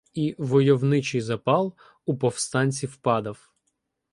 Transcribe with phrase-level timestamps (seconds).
[0.13, 1.73] І войовничий запал
[2.05, 3.49] у повстанців падав.